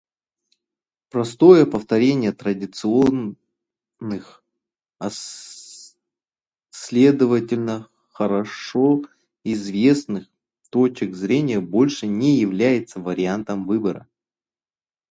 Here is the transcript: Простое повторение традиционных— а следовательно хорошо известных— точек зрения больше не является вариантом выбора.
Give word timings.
Простое 1.11 1.67
повторение 1.67 2.31
традиционных— 2.31 4.43
а 4.97 5.09
следовательно 6.71 7.87
хорошо 8.09 9.03
известных— 9.43 10.25
точек 10.71 11.13
зрения 11.13 11.59
больше 11.59 12.07
не 12.07 12.39
является 12.39 12.99
вариантом 12.99 13.67
выбора. 13.67 14.07